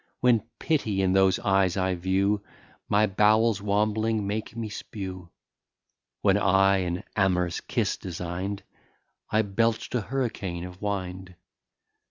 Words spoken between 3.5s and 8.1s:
wambling make me spew. When I an amorous kiss